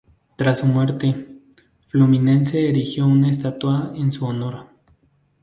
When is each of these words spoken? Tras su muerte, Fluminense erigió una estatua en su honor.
Tras 0.35 0.57
su 0.57 0.65
muerte, 0.65 1.27
Fluminense 1.85 2.67
erigió 2.67 3.05
una 3.05 3.29
estatua 3.29 3.93
en 3.95 4.11
su 4.11 4.25
honor. 4.25 4.65